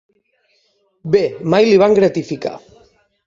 Bé, 1.15 1.21
mai 1.55 1.69
li 1.69 1.77
van 1.83 1.95
gratificar. 1.99 2.57